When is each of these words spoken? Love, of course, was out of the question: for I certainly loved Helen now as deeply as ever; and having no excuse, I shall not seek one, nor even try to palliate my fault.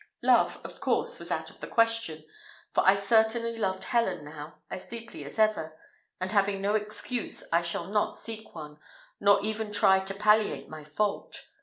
Love, 0.23 0.59
of 0.63 0.79
course, 0.79 1.19
was 1.19 1.29
out 1.29 1.51
of 1.51 1.59
the 1.59 1.67
question: 1.67 2.25
for 2.71 2.83
I 2.87 2.95
certainly 2.95 3.55
loved 3.55 3.83
Helen 3.83 4.25
now 4.25 4.55
as 4.67 4.87
deeply 4.87 5.23
as 5.25 5.37
ever; 5.37 5.77
and 6.19 6.31
having 6.31 6.59
no 6.59 6.73
excuse, 6.73 7.43
I 7.53 7.61
shall 7.61 7.85
not 7.85 8.15
seek 8.15 8.55
one, 8.55 8.79
nor 9.19 9.39
even 9.45 9.71
try 9.71 9.99
to 9.99 10.15
palliate 10.15 10.67
my 10.67 10.83
fault. 10.83 11.43